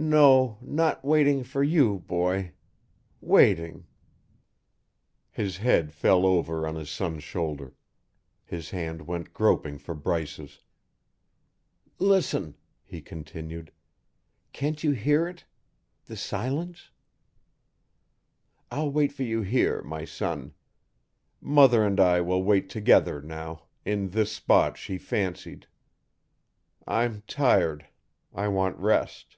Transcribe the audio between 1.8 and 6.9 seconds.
boy waiting" His head fell over on his